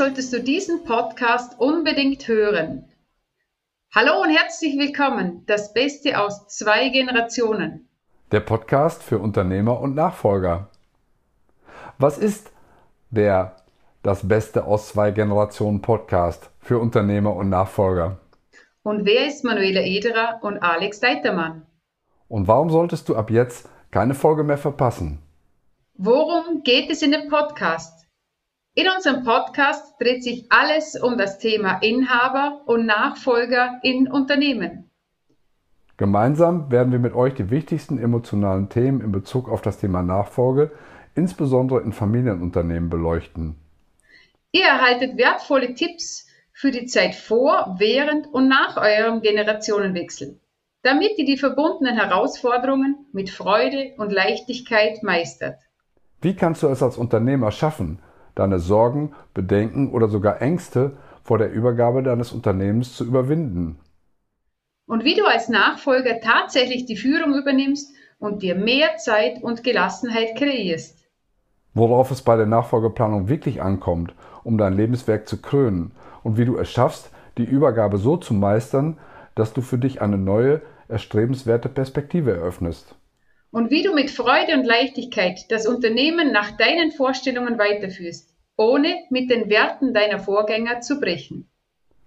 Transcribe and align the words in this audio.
solltest 0.00 0.32
du 0.32 0.42
diesen 0.42 0.84
Podcast 0.84 1.60
unbedingt 1.60 2.26
hören. 2.26 2.86
Hallo 3.94 4.22
und 4.22 4.30
herzlich 4.30 4.78
willkommen, 4.78 5.44
das 5.44 5.74
Beste 5.74 6.18
aus 6.18 6.48
zwei 6.48 6.88
Generationen. 6.88 7.86
Der 8.32 8.40
Podcast 8.40 9.02
für 9.02 9.18
Unternehmer 9.18 9.78
und 9.78 9.94
Nachfolger. 9.94 10.70
Was 11.98 12.16
ist 12.16 12.50
der 13.10 13.56
Das 14.02 14.26
Beste 14.26 14.64
aus 14.64 14.88
zwei 14.88 15.10
Generationen 15.10 15.82
Podcast 15.82 16.48
für 16.60 16.78
Unternehmer 16.78 17.36
und 17.36 17.50
Nachfolger? 17.50 18.20
Und 18.82 19.04
wer 19.04 19.26
ist 19.26 19.44
Manuela 19.44 19.82
Ederer 19.82 20.38
und 20.40 20.62
Alex 20.62 21.00
Deitermann? 21.00 21.66
Und 22.26 22.48
warum 22.48 22.70
solltest 22.70 23.06
du 23.10 23.16
ab 23.16 23.30
jetzt 23.30 23.68
keine 23.90 24.14
Folge 24.14 24.44
mehr 24.44 24.56
verpassen? 24.56 25.18
Worum 25.98 26.62
geht 26.62 26.90
es 26.90 27.02
in 27.02 27.12
dem 27.12 27.28
Podcast? 27.28 28.06
In 28.74 28.86
unserem 28.96 29.24
Podcast 29.24 30.00
dreht 30.00 30.22
sich 30.22 30.46
alles 30.48 30.94
um 30.94 31.18
das 31.18 31.38
Thema 31.38 31.78
Inhaber 31.82 32.62
und 32.66 32.86
Nachfolger 32.86 33.80
in 33.82 34.08
Unternehmen. 34.08 34.88
Gemeinsam 35.96 36.70
werden 36.70 36.92
wir 36.92 37.00
mit 37.00 37.12
euch 37.12 37.34
die 37.34 37.50
wichtigsten 37.50 37.98
emotionalen 37.98 38.68
Themen 38.68 39.00
in 39.00 39.10
Bezug 39.10 39.48
auf 39.48 39.60
das 39.60 39.78
Thema 39.78 40.02
Nachfolge, 40.02 40.70
insbesondere 41.16 41.80
in 41.80 41.92
Familienunternehmen, 41.92 42.88
beleuchten. 42.88 43.56
Ihr 44.52 44.66
erhaltet 44.66 45.18
wertvolle 45.18 45.74
Tipps 45.74 46.28
für 46.52 46.70
die 46.70 46.86
Zeit 46.86 47.16
vor, 47.16 47.74
während 47.78 48.28
und 48.28 48.46
nach 48.46 48.76
eurem 48.76 49.20
Generationenwechsel, 49.20 50.38
damit 50.82 51.18
ihr 51.18 51.24
die 51.24 51.38
verbundenen 51.38 51.96
Herausforderungen 51.96 53.04
mit 53.12 53.30
Freude 53.30 53.94
und 53.98 54.12
Leichtigkeit 54.12 55.02
meistert. 55.02 55.58
Wie 56.20 56.36
kannst 56.36 56.62
du 56.62 56.68
es 56.68 56.84
als 56.84 56.96
Unternehmer 56.96 57.50
schaffen, 57.50 57.98
deine 58.40 58.58
Sorgen, 58.58 59.14
Bedenken 59.34 59.92
oder 59.92 60.08
sogar 60.08 60.42
Ängste 60.42 60.96
vor 61.22 61.38
der 61.38 61.52
Übergabe 61.52 62.02
deines 62.02 62.32
Unternehmens 62.32 62.96
zu 62.96 63.04
überwinden. 63.04 63.78
Und 64.86 65.04
wie 65.04 65.14
du 65.14 65.24
als 65.26 65.48
Nachfolger 65.48 66.20
tatsächlich 66.20 66.86
die 66.86 66.96
Führung 66.96 67.34
übernimmst 67.34 67.94
und 68.18 68.42
dir 68.42 68.54
mehr 68.56 68.96
Zeit 68.96 69.42
und 69.42 69.62
Gelassenheit 69.62 70.36
kreierst. 70.36 70.98
Worauf 71.74 72.10
es 72.10 72.22
bei 72.22 72.36
der 72.36 72.46
Nachfolgeplanung 72.46 73.28
wirklich 73.28 73.62
ankommt, 73.62 74.14
um 74.42 74.58
dein 74.58 74.74
Lebenswerk 74.76 75.28
zu 75.28 75.40
krönen 75.40 75.92
und 76.24 76.36
wie 76.36 76.44
du 76.44 76.58
es 76.58 76.68
schaffst, 76.70 77.10
die 77.38 77.44
Übergabe 77.44 77.98
so 77.98 78.16
zu 78.16 78.34
meistern, 78.34 78.98
dass 79.36 79.52
du 79.52 79.60
für 79.60 79.78
dich 79.78 80.02
eine 80.02 80.18
neue, 80.18 80.62
erstrebenswerte 80.88 81.68
Perspektive 81.68 82.32
eröffnest 82.32 82.96
und 83.50 83.70
wie 83.70 83.82
du 83.82 83.94
mit 83.94 84.10
Freude 84.10 84.54
und 84.54 84.64
Leichtigkeit 84.64 85.50
das 85.50 85.66
Unternehmen 85.66 86.32
nach 86.32 86.52
deinen 86.52 86.92
Vorstellungen 86.92 87.58
weiterführst, 87.58 88.29
ohne 88.60 88.94
mit 89.10 89.30
den 89.30 89.48
Werten 89.48 89.94
deiner 89.94 90.18
Vorgänger 90.18 90.80
zu 90.80 91.00
brechen. 91.00 91.48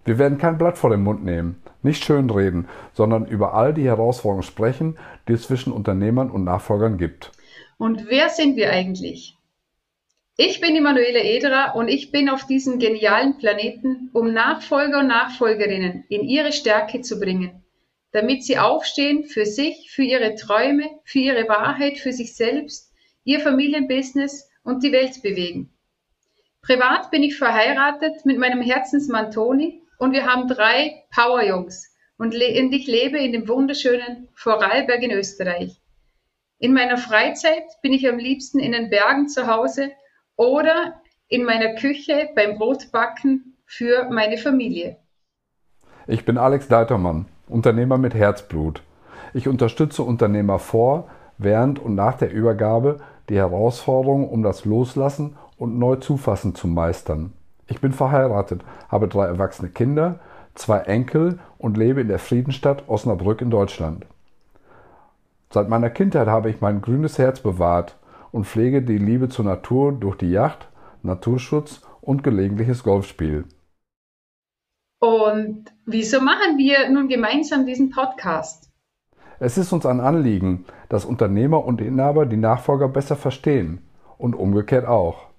Wir 0.04 0.18
werden 0.18 0.38
kein 0.38 0.58
Blatt 0.58 0.78
vor 0.78 0.90
den 0.90 1.02
Mund 1.02 1.24
nehmen, 1.24 1.62
nicht 1.82 2.04
schönreden, 2.04 2.68
sondern 2.92 3.26
über 3.26 3.54
all 3.54 3.74
die 3.74 3.84
Herausforderungen 3.84 4.42
sprechen, 4.42 4.98
die 5.26 5.32
es 5.32 5.48
zwischen 5.48 5.72
Unternehmern 5.72 6.30
und 6.30 6.44
Nachfolgern 6.44 6.98
gibt. 6.98 7.32
Und 7.78 8.08
wer 8.08 8.28
sind 8.28 8.56
wir 8.56 8.70
eigentlich? 8.70 9.36
Ich 10.36 10.60
bin 10.60 10.74
die 10.74 10.80
Manuela 10.80 11.20
Ederer 11.20 11.74
und 11.74 11.88
ich 11.88 12.12
bin 12.12 12.28
auf 12.28 12.46
diesem 12.46 12.78
genialen 12.78 13.36
Planeten, 13.38 14.10
um 14.12 14.32
Nachfolger 14.32 15.00
und 15.00 15.08
Nachfolgerinnen 15.08 16.04
in 16.08 16.22
ihre 16.22 16.52
Stärke 16.52 17.00
zu 17.00 17.18
bringen 17.18 17.64
damit 18.14 18.44
sie 18.44 18.58
aufstehen 18.58 19.24
für 19.24 19.44
sich, 19.44 19.90
für 19.90 20.04
ihre 20.04 20.36
Träume, 20.36 20.88
für 21.02 21.18
ihre 21.18 21.48
Wahrheit, 21.48 21.98
für 21.98 22.12
sich 22.12 22.36
selbst, 22.36 22.92
ihr 23.24 23.40
Familienbusiness 23.40 24.48
und 24.62 24.84
die 24.84 24.92
Welt 24.92 25.20
bewegen. 25.20 25.73
Privat 26.66 27.10
bin 27.10 27.22
ich 27.22 27.36
verheiratet 27.36 28.24
mit 28.24 28.38
meinem 28.38 28.62
Herzensmann 28.62 29.30
Toni 29.30 29.82
und 29.98 30.12
wir 30.12 30.24
haben 30.24 30.48
drei 30.48 31.04
Powerjungs 31.14 31.94
und, 32.16 32.32
ich 32.32 32.86
lebe 32.86 33.18
in 33.18 33.32
dem 33.32 33.46
wunderschönen 33.48 34.28
Vorarlberg 34.34 35.02
in 35.02 35.10
Österreich. 35.10 35.82
In 36.58 36.72
meiner 36.72 36.96
Freizeit 36.96 37.64
bin 37.82 37.92
ich 37.92 38.08
am 38.08 38.16
liebsten 38.16 38.60
in 38.60 38.72
den 38.72 38.88
Bergen 38.88 39.28
zu 39.28 39.46
Hause 39.46 39.90
oder 40.36 41.02
in 41.28 41.44
meiner 41.44 41.74
Küche 41.74 42.30
beim 42.34 42.56
Brotbacken 42.56 43.58
für 43.66 44.08
meine 44.10 44.38
Familie. 44.38 44.96
Ich 46.06 46.24
bin 46.24 46.38
Alex 46.38 46.68
Deitermann 46.68 47.26
Unternehmer 47.46 47.98
mit 47.98 48.14
Herzblut. 48.14 48.82
Ich 49.34 49.48
unterstütze 49.48 50.02
Unternehmer 50.02 50.58
vor, 50.58 51.10
während 51.36 51.78
und 51.78 51.94
nach 51.94 52.16
der 52.16 52.32
Übergabe 52.32 53.00
die 53.28 53.36
Herausforderungen 53.36 54.28
um 54.28 54.42
das 54.42 54.64
Loslassen 54.64 55.36
und 55.56 55.78
Neuzufassen 55.78 56.54
zu 56.54 56.66
meistern. 56.68 57.32
Ich 57.66 57.80
bin 57.80 57.92
verheiratet, 57.92 58.62
habe 58.88 59.08
drei 59.08 59.26
erwachsene 59.26 59.70
Kinder, 59.70 60.20
zwei 60.54 60.80
Enkel 60.80 61.38
und 61.58 61.76
lebe 61.76 62.00
in 62.00 62.08
der 62.08 62.18
Friedenstadt 62.18 62.88
Osnabrück 62.88 63.40
in 63.40 63.50
Deutschland. 63.50 64.06
Seit 65.50 65.68
meiner 65.68 65.90
Kindheit 65.90 66.26
habe 66.26 66.50
ich 66.50 66.60
mein 66.60 66.82
grünes 66.82 67.18
Herz 67.18 67.40
bewahrt 67.40 67.96
und 68.32 68.46
pflege 68.46 68.82
die 68.82 68.98
Liebe 68.98 69.28
zur 69.28 69.44
Natur 69.44 69.92
durch 69.92 70.16
die 70.16 70.30
Yacht, 70.30 70.68
Naturschutz 71.02 71.82
und 72.00 72.22
gelegentliches 72.22 72.82
Golfspiel. 72.82 73.44
Und 75.00 75.72
wieso 75.86 76.20
machen 76.20 76.58
wir 76.58 76.88
nun 76.90 77.08
gemeinsam 77.08 77.66
diesen 77.66 77.90
Podcast? 77.90 78.70
Es 79.38 79.58
ist 79.58 79.72
uns 79.72 79.84
ein 79.84 80.00
Anliegen, 80.00 80.64
dass 80.88 81.04
Unternehmer 81.04 81.64
und 81.64 81.80
Inhaber 81.80 82.24
die 82.26 82.36
Nachfolger 82.36 82.88
besser 82.88 83.16
verstehen 83.16 83.82
und 84.16 84.34
umgekehrt 84.34 84.86
auch. 84.86 85.33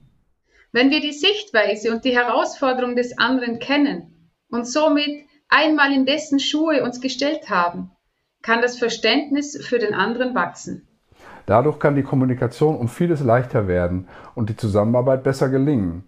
Wenn 0.75 0.89
wir 0.89 0.99
die 0.99 1.13
Sichtweise 1.13 1.89
und 1.89 2.03
die 2.03 2.13
Herausforderung 2.13 2.97
des 2.97 3.17
anderen 3.17 3.59
kennen 3.59 4.29
und 4.49 4.67
somit 4.67 5.25
einmal 5.47 5.93
in 5.93 6.05
dessen 6.05 6.37
Schuhe 6.37 6.83
uns 6.83 6.99
gestellt 6.99 7.49
haben, 7.49 7.91
kann 8.41 8.61
das 8.61 8.77
Verständnis 8.77 9.57
für 9.65 9.79
den 9.79 9.93
anderen 9.93 10.35
wachsen. 10.35 10.85
Dadurch 11.45 11.79
kann 11.79 11.95
die 11.95 12.03
Kommunikation 12.03 12.75
um 12.75 12.89
vieles 12.89 13.21
leichter 13.21 13.69
werden 13.69 14.09
und 14.35 14.49
die 14.49 14.57
Zusammenarbeit 14.57 15.23
besser 15.23 15.47
gelingen. 15.47 16.03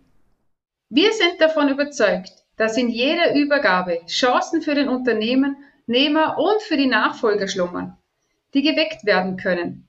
Wir 0.89 1.13
sind 1.13 1.39
davon 1.39 1.69
überzeugt, 1.69 2.33
dass 2.57 2.75
in 2.75 2.89
jeder 2.89 3.35
Übergabe 3.35 4.01
Chancen 4.07 4.61
für 4.61 4.75
den 4.75 4.89
Unternehmer 4.89 5.55
und 6.37 6.61
für 6.67 6.75
die 6.75 6.87
Nachfolger 6.87 7.47
schlummern, 7.47 7.95
die 8.53 8.63
geweckt 8.63 9.05
werden 9.05 9.37
können. 9.37 9.87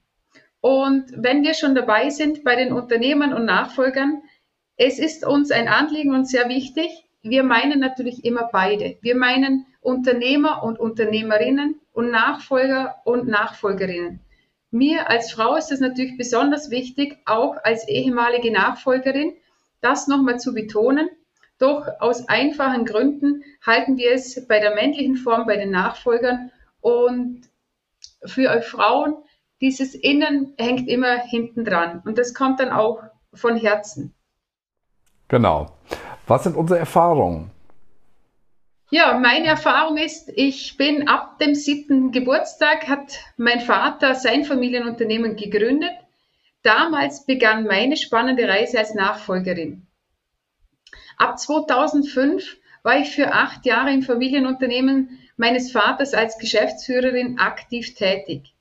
Und 0.60 1.06
wenn 1.16 1.43
wir 1.43 1.55
schon 1.55 1.75
dabei 1.75 2.10
sind 2.10 2.45
bei 2.45 2.55
den 2.55 2.72
Unternehmern 2.72 3.34
und 3.34 3.45
Nachfolgern, 3.45 4.22
es 4.78 4.99
ist 4.99 5.27
uns 5.27 5.50
ein 5.50 5.69
Anliegen 5.69 6.15
und 6.15 6.27
sehr 6.27 6.49
wichtig, 6.49 7.05
wir 7.22 7.43
meinen 7.43 7.81
natürlich 7.81 8.25
immer 8.25 8.49
beide. 8.50 8.97
Wir 9.03 9.16
meinen 9.16 9.66
Unternehmer 9.81 10.62
und 10.62 10.78
Unternehmerinnen 10.78 11.81
und 11.93 12.11
Nachfolger 12.11 12.97
und 13.05 13.27
Nachfolgerinnen. 13.27 14.21
Mir 14.71 15.11
als 15.11 15.33
Frau 15.33 15.56
ist 15.56 15.72
es 15.72 15.81
natürlich 15.81 16.16
besonders 16.16 16.71
wichtig, 16.71 17.19
auch 17.27 17.56
als 17.65 17.89
ehemalige 17.89 18.53
Nachfolgerin, 18.53 19.34
das 19.81 20.06
nochmal 20.06 20.39
zu 20.39 20.55
betonen, 20.55 21.09
doch 21.59 21.89
aus 21.99 22.28
einfachen 22.28 22.84
Gründen 22.84 23.43
halten 23.66 23.97
wir 23.97 24.12
es 24.12 24.47
bei 24.47 24.60
der 24.60 24.77
männlichen 24.77 25.16
Form, 25.16 25.47
bei 25.47 25.56
den 25.56 25.71
Nachfolgern. 25.71 26.53
Und 26.81 27.43
für 28.25 28.50
euch 28.50 28.65
Frauen, 28.65 29.16
dieses 29.60 29.97
Innen 29.97 30.55
hängt 30.56 30.89
immer 30.89 31.19
hinten 31.19 31.65
dran. 31.65 32.00
Und 32.05 32.16
das 32.16 32.33
kommt 32.33 32.60
dann 32.60 32.71
auch 32.71 33.03
von 33.34 33.56
Herzen. 33.56 34.15
Genau. 35.28 35.71
Was 36.27 36.44
sind 36.44 36.56
unsere 36.56 36.78
Erfahrungen? 36.78 37.50
Ja, 38.91 39.19
meine 39.19 39.47
Erfahrung 39.47 39.98
ist, 39.98 40.30
ich 40.34 40.78
bin 40.78 41.09
ab 41.09 41.39
dem 41.39 41.54
siebten 41.54 42.10
Geburtstag, 42.10 42.89
hat 42.89 43.19
mein 43.36 43.60
Vater 43.60 44.15
sein 44.15 44.45
Familienunternehmen 44.45 45.36
gegründet. 45.36 45.92
Damals 46.63 47.27
begann 47.27 47.65
meine 47.65 47.98
spannende 47.98 48.48
Reise 48.48 48.78
als 48.78 48.95
Nachfolgerin. 48.95 49.86
Ab 51.19 51.39
2005 51.39 52.57
war 52.83 52.98
ich 52.98 53.10
für 53.10 53.33
acht 53.33 53.66
Jahre 53.66 53.92
im 53.92 54.03
Familienunternehmen 54.03 55.19
meines 55.36 55.71
Vaters 55.71 56.15
als 56.15 56.39
Geschäftsführerin 56.39 57.39
aktiv 57.39 57.95
tätig. 57.95 58.54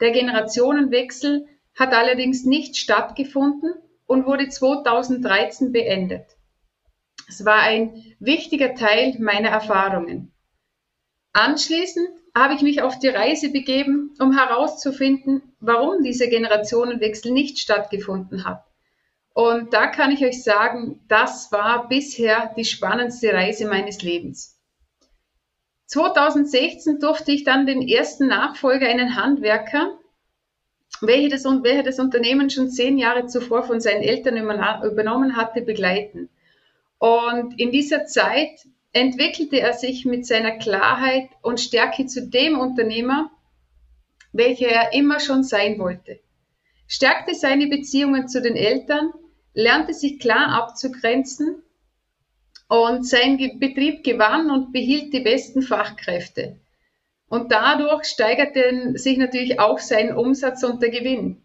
Der 0.00 0.12
Generationenwechsel 0.12 1.48
hat 1.74 1.92
allerdings 1.92 2.44
nicht 2.44 2.76
stattgefunden 2.76 3.74
und 4.06 4.26
wurde 4.26 4.48
2013 4.48 5.72
beendet. 5.72 6.36
Es 7.28 7.44
war 7.44 7.60
ein 7.60 8.14
wichtiger 8.20 8.74
Teil 8.74 9.16
meiner 9.18 9.48
Erfahrungen. 9.48 10.32
Anschließend 11.32 12.08
habe 12.34 12.54
ich 12.54 12.62
mich 12.62 12.82
auf 12.82 12.98
die 12.98 13.08
Reise 13.08 13.50
begeben, 13.50 14.14
um 14.20 14.36
herauszufinden, 14.36 15.42
warum 15.60 16.02
dieser 16.02 16.28
Generationenwechsel 16.28 17.32
nicht 17.32 17.58
stattgefunden 17.58 18.44
hat 18.44 18.66
und 19.36 19.74
da 19.74 19.86
kann 19.86 20.12
ich 20.12 20.24
euch 20.24 20.42
sagen, 20.42 21.04
das 21.08 21.52
war 21.52 21.88
bisher 21.88 22.54
die 22.56 22.64
spannendste 22.64 23.34
Reise 23.34 23.66
meines 23.66 24.00
Lebens. 24.00 24.58
2016 25.88 27.00
durfte 27.00 27.32
ich 27.32 27.44
dann 27.44 27.66
den 27.66 27.86
ersten 27.86 28.28
Nachfolger, 28.28 28.88
einen 28.88 29.14
Handwerker, 29.14 29.98
welcher 31.00 31.28
das, 31.28 31.44
welcher 31.44 31.82
das 31.82 31.98
Unternehmen 31.98 32.50
schon 32.50 32.70
zehn 32.70 32.98
Jahre 32.98 33.26
zuvor 33.26 33.62
von 33.64 33.80
seinen 33.80 34.02
Eltern 34.02 34.36
übernommen 34.36 35.36
hatte, 35.36 35.62
begleiten. 35.62 36.28
Und 36.98 37.58
in 37.60 37.70
dieser 37.70 38.06
Zeit 38.06 38.66
entwickelte 38.92 39.60
er 39.60 39.74
sich 39.74 40.04
mit 40.06 40.26
seiner 40.26 40.52
Klarheit 40.52 41.28
und 41.42 41.60
Stärke 41.60 42.06
zu 42.06 42.26
dem 42.26 42.58
Unternehmer, 42.58 43.30
welcher 44.32 44.68
er 44.68 44.92
immer 44.92 45.20
schon 45.20 45.44
sein 45.44 45.78
wollte, 45.78 46.18
stärkte 46.88 47.34
seine 47.34 47.66
Beziehungen 47.66 48.28
zu 48.28 48.40
den 48.40 48.56
Eltern, 48.56 49.12
lernte 49.54 49.92
sich 49.92 50.18
klar 50.18 50.48
abzugrenzen 50.48 51.62
und 52.68 53.06
sein 53.06 53.36
Betrieb 53.58 54.02
gewann 54.04 54.50
und 54.50 54.72
behielt 54.72 55.12
die 55.12 55.20
besten 55.20 55.62
Fachkräfte. 55.62 56.58
Und 57.28 57.50
dadurch 57.50 58.04
steigerte 58.04 58.96
sich 58.96 59.18
natürlich 59.18 59.58
auch 59.58 59.78
sein 59.78 60.16
Umsatz 60.16 60.62
und 60.62 60.80
der 60.82 60.90
Gewinn. 60.90 61.44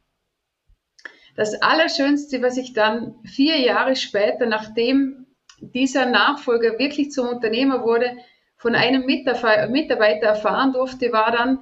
Das 1.36 1.62
Allerschönste, 1.62 2.42
was 2.42 2.58
ich 2.58 2.74
dann 2.74 3.16
vier 3.24 3.58
Jahre 3.60 3.96
später, 3.96 4.46
nachdem 4.46 5.26
dieser 5.60 6.06
Nachfolger 6.06 6.78
wirklich 6.78 7.12
zum 7.12 7.28
Unternehmer 7.28 7.84
wurde, 7.84 8.18
von 8.58 8.76
einem 8.76 9.06
Mitarbeiter 9.06 10.28
erfahren 10.28 10.74
durfte, 10.74 11.12
war 11.12 11.32
dann, 11.32 11.60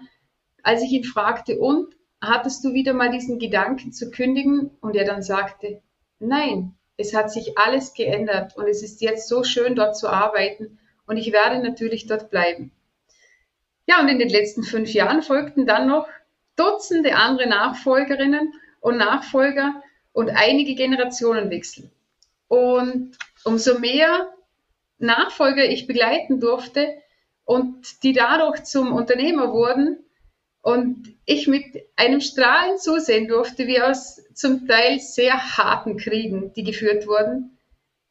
als 0.63 0.83
ich 0.83 0.91
ihn 0.91 1.03
fragte, 1.05 1.57
und 1.59 1.95
hattest 2.19 2.65
du 2.65 2.73
wieder 2.73 2.93
mal 2.93 3.11
diesen 3.11 3.39
Gedanken 3.39 3.93
zu 3.93 4.11
kündigen? 4.11 4.71
Und 4.81 4.95
er 4.95 5.05
dann 5.05 5.21
sagte, 5.21 5.81
nein, 6.19 6.75
es 6.97 7.13
hat 7.15 7.31
sich 7.31 7.57
alles 7.57 7.93
geändert 7.93 8.57
und 8.57 8.67
es 8.67 8.83
ist 8.83 9.01
jetzt 9.01 9.29
so 9.29 9.43
schön, 9.43 9.75
dort 9.75 9.95
zu 9.95 10.09
arbeiten 10.09 10.79
und 11.07 11.15
ich 11.15 11.31
werde 11.31 11.63
natürlich 11.63 12.07
dort 12.07 12.29
bleiben. 12.29 12.73
Ja, 13.89 13.99
und 14.01 14.07
in 14.07 14.19
den 14.19 14.29
letzten 14.29 14.61
fünf 14.61 14.93
Jahren 14.93 15.23
folgten 15.23 15.65
dann 15.65 15.87
noch 15.87 16.07
Dutzende 16.55 17.15
andere 17.15 17.49
Nachfolgerinnen 17.49 18.53
und 18.81 18.97
Nachfolger 18.97 19.81
und 20.13 20.29
einige 20.29 20.75
Generationenwechsel. 20.75 21.89
Und 22.47 23.17
umso 23.45 23.79
mehr 23.79 24.31
Nachfolger 24.99 25.67
ich 25.67 25.87
begleiten 25.87 26.39
durfte 26.39 26.87
und 27.45 28.03
die 28.03 28.13
dadurch 28.13 28.63
zum 28.63 28.93
Unternehmer 28.93 29.51
wurden 29.51 29.97
und 30.61 31.15
ich 31.25 31.47
mit 31.47 31.65
einem 31.95 32.21
Strahlen 32.21 32.77
zusehen 32.77 33.27
durfte, 33.27 33.65
wie 33.65 33.81
aus 33.81 34.21
zum 34.35 34.67
Teil 34.67 34.99
sehr 34.99 35.57
harten 35.57 35.97
Kriegen, 35.97 36.53
die 36.53 36.63
geführt 36.63 37.07
wurden, 37.07 37.57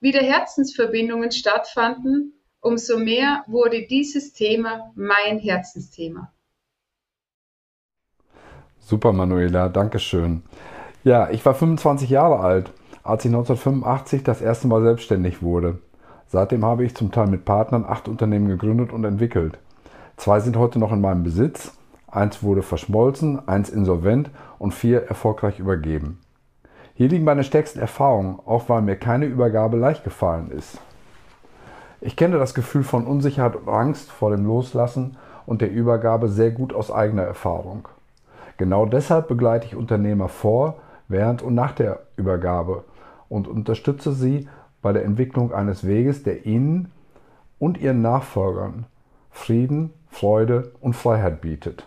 wieder 0.00 0.22
Herzensverbindungen 0.22 1.30
stattfanden, 1.30 2.32
umso 2.60 2.98
mehr 2.98 3.44
wurde 3.46 3.86
dieses 3.86 4.32
Thema 4.32 4.92
mein 4.94 5.38
Herzensthema. 5.38 6.32
Super, 8.80 9.12
Manuela, 9.12 9.68
danke 9.68 9.98
schön. 9.98 10.42
Ja, 11.04 11.30
ich 11.30 11.44
war 11.44 11.54
25 11.54 12.10
Jahre 12.10 12.40
alt, 12.40 12.72
als 13.02 13.24
ich 13.24 13.30
1985 13.30 14.22
das 14.22 14.40
erste 14.40 14.66
Mal 14.66 14.82
selbstständig 14.82 15.42
wurde. 15.42 15.78
Seitdem 16.26 16.64
habe 16.64 16.84
ich 16.84 16.94
zum 16.94 17.12
Teil 17.12 17.26
mit 17.26 17.44
Partnern 17.44 17.84
acht 17.86 18.08
Unternehmen 18.08 18.48
gegründet 18.48 18.92
und 18.92 19.04
entwickelt. 19.04 19.58
Zwei 20.16 20.40
sind 20.40 20.56
heute 20.56 20.78
noch 20.78 20.92
in 20.92 21.00
meinem 21.00 21.22
Besitz, 21.22 21.72
eins 22.06 22.42
wurde 22.42 22.62
verschmolzen, 22.62 23.46
eins 23.48 23.70
insolvent 23.70 24.30
und 24.58 24.74
vier 24.74 25.02
erfolgreich 25.02 25.58
übergeben. 25.58 26.20
Hier 26.94 27.08
liegen 27.08 27.24
meine 27.24 27.44
stärksten 27.44 27.78
Erfahrungen, 27.78 28.40
auch 28.44 28.68
weil 28.68 28.82
mir 28.82 28.96
keine 28.96 29.26
Übergabe 29.26 29.76
leicht 29.76 30.02
gefallen 30.02 30.50
ist. 30.50 30.78
Ich 32.00 32.16
kenne 32.16 32.38
das 32.38 32.54
Gefühl 32.54 32.84
von 32.84 33.06
Unsicherheit 33.06 33.56
und 33.56 33.68
Angst 33.68 34.10
vor 34.10 34.30
dem 34.30 34.44
Loslassen 34.44 35.16
und 35.46 35.60
der 35.60 35.70
Übergabe 35.70 36.28
sehr 36.28 36.52
gut 36.52 36.72
aus 36.72 36.90
eigener 36.90 37.24
Erfahrung. 37.24 37.88
Genau 38.56 38.86
deshalb 38.86 39.28
begleite 39.28 39.66
ich 39.66 39.74
Unternehmer 39.74 40.28
vor, 40.28 40.80
während 41.08 41.42
und 41.42 41.54
nach 41.54 41.72
der 41.72 42.06
Übergabe 42.16 42.84
und 43.28 43.48
unterstütze 43.48 44.12
sie 44.12 44.48
bei 44.80 44.92
der 44.92 45.04
Entwicklung 45.04 45.52
eines 45.52 45.86
Weges, 45.86 46.22
der 46.22 46.46
ihnen 46.46 46.92
und 47.58 47.78
ihren 47.78 48.02
Nachfolgern 48.02 48.86
Frieden, 49.30 49.92
Freude 50.08 50.72
und 50.80 50.94
Freiheit 50.94 51.40
bietet. 51.40 51.86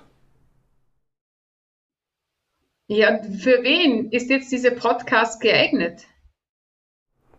Ja, 2.88 3.22
für 3.24 3.64
wen 3.64 4.10
ist 4.12 4.30
jetzt 4.30 4.52
dieser 4.52 4.72
Podcast 4.72 5.40
geeignet? 5.40 6.08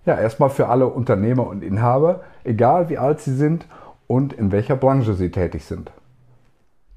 Ja, 0.05 0.19
erstmal 0.19 0.51
für 0.51 0.69
alle 0.69 0.87
Unternehmer 0.89 1.47
und 1.47 1.63
Inhaber, 1.63 2.25
egal 2.45 2.89
wie 2.89 2.99
alt 2.99 3.21
sie 3.21 3.35
sind 3.35 3.67
und 4.09 4.33
in 4.33 4.51
welcher 4.51 4.77
Branche 4.77 5.15
sie 5.15 5.31
tätig 5.31 5.65
sind. 5.65 5.91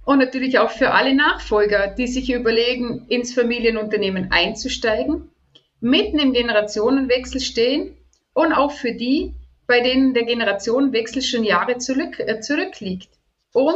Und 0.06 0.20
natürlich 0.20 0.60
auch 0.60 0.72
für 0.72 0.92
alle 0.92 1.16
Nachfolger, 1.16 1.88
die 1.88 2.08
sich 2.08 2.32
überlegen, 2.32 3.06
ins 3.08 3.34
Familienunternehmen 3.34 4.32
einzusteigen, 4.32 5.30
mitten 5.80 6.20
im 6.20 6.34
Generationenwechsel 6.34 7.42
stehen 7.42 7.96
und 8.34 8.54
auch 8.54 8.72
für 8.72 8.94
die, 8.94 9.34
bei 9.68 9.82
denen 9.82 10.14
der 10.14 10.26
Generationenwechsel 10.26 11.22
schon 11.22 11.44
Jahre 11.44 11.78
zurück, 11.78 12.20
äh, 12.20 12.40
zurückliegt 12.40 13.10
und 13.54 13.76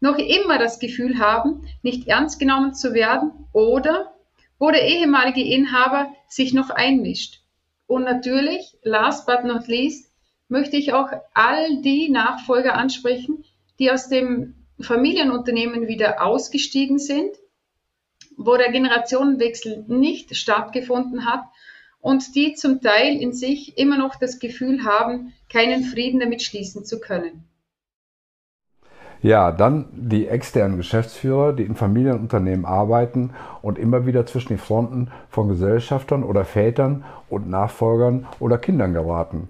noch 0.00 0.18
immer 0.18 0.58
das 0.58 0.78
Gefühl 0.78 1.18
haben, 1.18 1.66
nicht 1.82 2.06
ernst 2.08 2.38
genommen 2.38 2.74
zu 2.74 2.94
werden 2.94 3.32
oder 3.52 4.12
wo 4.58 4.70
der 4.70 4.82
ehemalige 4.82 5.42
Inhaber 5.42 6.12
sich 6.28 6.52
noch 6.52 6.70
einmischt. 6.70 7.42
Und 7.86 8.04
natürlich, 8.04 8.76
last 8.82 9.26
but 9.26 9.44
not 9.44 9.68
least, 9.68 10.12
möchte 10.48 10.76
ich 10.76 10.92
auch 10.92 11.08
all 11.34 11.80
die 11.82 12.08
Nachfolger 12.08 12.74
ansprechen, 12.74 13.44
die 13.78 13.90
aus 13.90 14.08
dem 14.08 14.54
Familienunternehmen 14.80 15.88
wieder 15.88 16.22
ausgestiegen 16.22 16.98
sind, 16.98 17.30
wo 18.36 18.56
der 18.56 18.70
Generationenwechsel 18.70 19.84
nicht 19.88 20.36
stattgefunden 20.36 21.24
hat 21.24 21.44
und 22.00 22.34
die 22.34 22.54
zum 22.54 22.80
Teil 22.80 23.16
in 23.16 23.32
sich 23.32 23.78
immer 23.78 23.96
noch 23.96 24.16
das 24.16 24.38
Gefühl 24.38 24.84
haben, 24.84 25.32
keinen 25.48 25.84
Frieden 25.84 26.20
damit 26.20 26.42
schließen 26.42 26.84
zu 26.84 27.00
können. 27.00 27.48
Ja, 29.22 29.50
dann 29.50 29.86
die 29.92 30.28
externen 30.28 30.76
Geschäftsführer, 30.76 31.52
die 31.52 31.64
in 31.64 31.74
Familienunternehmen 31.74 32.64
arbeiten 32.64 33.34
und 33.62 33.78
immer 33.78 34.06
wieder 34.06 34.26
zwischen 34.26 34.54
die 34.54 34.58
Fronten 34.58 35.10
von 35.30 35.48
Gesellschaftern 35.48 36.22
oder 36.22 36.44
Vätern 36.44 37.04
und 37.28 37.48
Nachfolgern 37.48 38.26
oder 38.38 38.58
Kindern 38.58 38.92
geraten. 38.92 39.48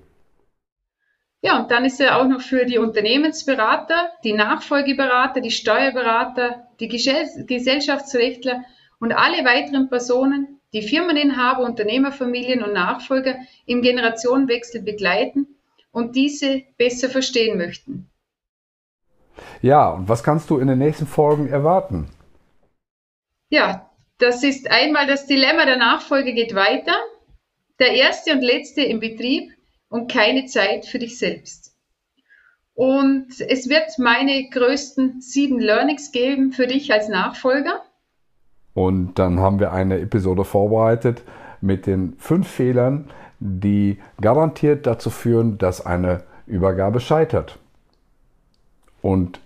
Ja, 1.43 1.61
und 1.61 1.71
dann 1.71 1.85
ist 1.85 2.01
er 2.01 2.19
auch 2.19 2.27
noch 2.27 2.41
für 2.41 2.65
die 2.65 2.79
Unternehmensberater, 2.79 4.11
die 4.25 4.33
Nachfolgeberater, 4.33 5.41
die 5.41 5.51
Steuerberater, 5.51 6.67
die 6.81 6.89
Gesellschaftsrechtler 6.89 8.65
und 8.99 9.13
alle 9.13 9.45
weiteren 9.45 9.89
Personen, 9.89 10.61
die 10.73 10.83
Firmeninhaber, 10.83 11.63
Unternehmerfamilien 11.63 12.63
und 12.63 12.73
Nachfolger 12.73 13.37
im 13.67 13.83
Generationenwechsel 13.83 14.83
begleiten 14.83 15.47
und 15.93 16.17
diese 16.17 16.63
besser 16.79 17.09
verstehen 17.09 17.59
möchten. 17.59 18.11
Ja, 19.63 19.91
und 19.91 20.09
was 20.09 20.23
kannst 20.23 20.51
du 20.51 20.59
in 20.59 20.69
den 20.69 20.79
nächsten 20.79 21.07
Folgen 21.07 21.49
erwarten? 21.49 22.09
Ja, 23.49 23.91
das 24.19 24.43
ist 24.43 24.71
einmal 24.71 25.07
das 25.07 25.27
Dilemma 25.27 25.67
der 25.67 25.77
Nachfolge 25.77 26.35
geht 26.35 26.55
weiter. 26.55 26.95
Der 27.79 27.93
erste 27.93 28.33
und 28.33 28.43
letzte 28.43 28.83
im 28.83 29.01
Betrieb 29.01 29.53
und 29.89 30.11
keine 30.11 30.47
Zeit 30.47 30.87
für 30.87 30.99
dich 30.99 31.19
selbst. 31.19 31.75
Und 32.75 33.41
es 33.41 33.69
wird 33.69 33.99
meine 33.99 34.49
größten 34.51 35.21
sieben 35.21 35.59
Learnings 35.59 36.13
geben 36.13 36.53
für 36.53 36.67
dich 36.67 36.93
als 36.93 37.09
Nachfolger. 37.09 37.83
Und 38.75 39.19
dann 39.19 39.41
haben 39.41 39.61
wir 39.61 39.73
eine 39.73 39.99
Episode 39.99 40.45
vorbereitet 40.45 41.23
mit 41.63 41.87
den 41.87 42.15
fünf 42.19 42.49
Fehlern, 42.49 43.11
die 43.39 43.99
garantiert 44.21 44.87
dazu 44.87 45.09
führen, 45.09 45.57
dass 45.57 45.85
eine 45.85 46.25
Übergabe 46.47 47.01
scheitert. 47.01 47.59
Und 49.01 49.41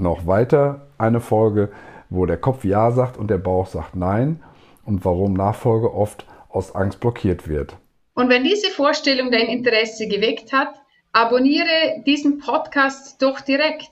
noch 0.00 0.26
weiter 0.26 0.88
eine 0.98 1.20
Folge, 1.20 1.70
wo 2.08 2.26
der 2.26 2.36
Kopf 2.36 2.64
Ja 2.64 2.90
sagt 2.90 3.16
und 3.16 3.28
der 3.30 3.38
Bauch 3.38 3.66
sagt 3.66 3.94
Nein 3.94 4.42
und 4.84 5.04
warum 5.04 5.34
Nachfolge 5.34 5.94
oft 5.94 6.26
aus 6.48 6.74
Angst 6.74 7.00
blockiert 7.00 7.48
wird. 7.48 7.76
Und 8.14 8.28
wenn 8.28 8.44
diese 8.44 8.70
Vorstellung 8.70 9.30
dein 9.30 9.46
Interesse 9.46 10.08
geweckt 10.08 10.52
hat, 10.52 10.74
abonniere 11.12 12.02
diesen 12.06 12.38
Podcast 12.38 13.22
doch 13.22 13.40
direkt. 13.40 13.90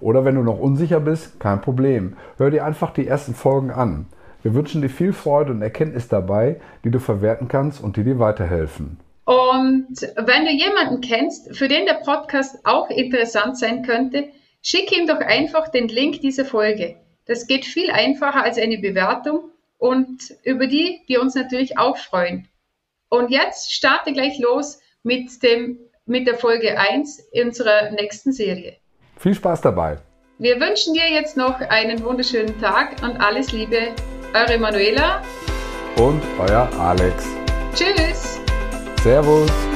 Oder 0.00 0.24
wenn 0.24 0.34
du 0.34 0.42
noch 0.42 0.58
unsicher 0.58 1.00
bist, 1.00 1.38
kein 1.38 1.60
Problem. 1.60 2.16
Hör 2.36 2.50
dir 2.50 2.64
einfach 2.64 2.92
die 2.92 3.06
ersten 3.06 3.34
Folgen 3.34 3.70
an. 3.70 4.06
Wir 4.42 4.54
wünschen 4.54 4.82
dir 4.82 4.88
viel 4.88 5.12
Freude 5.12 5.52
und 5.52 5.62
Erkenntnis 5.62 6.08
dabei, 6.08 6.60
die 6.84 6.90
du 6.90 6.98
verwerten 6.98 7.46
kannst 7.46 7.82
und 7.82 7.96
die 7.96 8.04
dir 8.04 8.18
weiterhelfen. 8.18 8.98
Und 9.24 10.00
wenn 10.16 10.44
du 10.44 10.50
jemanden 10.50 11.00
kennst, 11.00 11.56
für 11.56 11.68
den 11.68 11.86
der 11.86 12.00
Podcast 12.04 12.58
auch 12.64 12.90
interessant 12.90 13.56
sein 13.56 13.84
könnte, 13.84 14.28
schick 14.62 14.96
ihm 14.96 15.06
doch 15.06 15.18
einfach 15.18 15.68
den 15.68 15.88
Link 15.88 16.20
dieser 16.20 16.44
Folge. 16.44 16.96
Das 17.26 17.46
geht 17.46 17.64
viel 17.64 17.90
einfacher 17.90 18.42
als 18.42 18.58
eine 18.58 18.78
Bewertung 18.78 19.50
und 19.78 20.34
über 20.44 20.66
die 20.66 21.00
wir 21.06 21.20
uns 21.20 21.34
natürlich 21.34 21.78
auch 21.78 21.96
freuen. 21.96 22.48
Und 23.08 23.30
jetzt 23.30 23.72
starte 23.72 24.12
gleich 24.12 24.38
los 24.38 24.80
mit, 25.02 25.42
dem, 25.42 25.78
mit 26.06 26.26
der 26.26 26.36
Folge 26.36 26.78
1 26.78 27.28
unserer 27.44 27.90
nächsten 27.90 28.32
Serie. 28.32 28.76
Viel 29.18 29.34
Spaß 29.34 29.60
dabei. 29.60 29.98
Wir 30.38 30.58
wünschen 30.58 30.94
dir 30.94 31.08
jetzt 31.10 31.36
noch 31.36 31.60
einen 31.60 32.02
wunderschönen 32.02 32.58
Tag 32.60 33.02
und 33.02 33.20
alles 33.20 33.52
Liebe. 33.52 33.94
Eure 34.34 34.58
Manuela 34.58 35.22
und 35.96 36.22
euer 36.38 36.68
Alex. 36.78 37.26
Tschüss. 37.74 38.40
Servus. 39.02 39.71